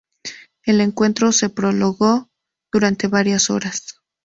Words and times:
El 0.65 0.81
encuentro 0.81 1.31
se 1.31 1.51
prolongó 1.51 2.31
durante 2.73 3.07
varias 3.07 3.51
horas. 3.51 4.01